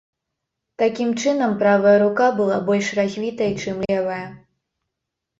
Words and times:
Такім 0.81 1.09
чынам, 1.21 1.51
правая 1.59 1.91
рука 2.03 2.29
была 2.39 2.57
больш 2.69 2.89
развітай, 2.99 3.51
чым 3.65 3.77
левая. 3.93 4.23